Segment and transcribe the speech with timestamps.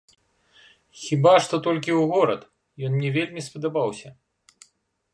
[1.01, 2.41] Хіба што толькі ў горад,
[2.89, 4.09] ён мне вельмі спадабаўся.